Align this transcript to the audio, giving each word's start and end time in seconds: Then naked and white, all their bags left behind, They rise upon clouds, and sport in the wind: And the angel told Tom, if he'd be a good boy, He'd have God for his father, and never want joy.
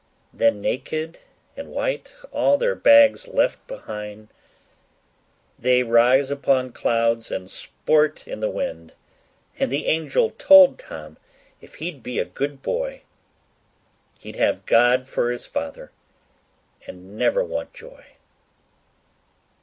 Then 0.33 0.61
naked 0.61 1.19
and 1.55 1.69
white, 1.69 2.15
all 2.31 2.57
their 2.57 2.73
bags 2.73 3.27
left 3.27 3.67
behind, 3.67 4.29
They 5.59 5.83
rise 5.83 6.31
upon 6.31 6.71
clouds, 6.71 7.29
and 7.29 7.51
sport 7.51 8.27
in 8.27 8.39
the 8.39 8.49
wind: 8.49 8.93
And 9.59 9.71
the 9.71 9.85
angel 9.85 10.31
told 10.39 10.79
Tom, 10.79 11.17
if 11.61 11.75
he'd 11.75 12.01
be 12.01 12.17
a 12.17 12.25
good 12.25 12.63
boy, 12.63 13.03
He'd 14.17 14.37
have 14.37 14.65
God 14.65 15.07
for 15.07 15.29
his 15.29 15.45
father, 15.45 15.91
and 16.87 17.15
never 17.15 17.43
want 17.43 17.71
joy. 17.71 18.03